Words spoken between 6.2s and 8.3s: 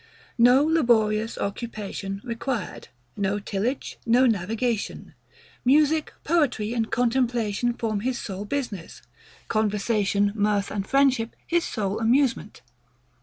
poetry, and contemplation form his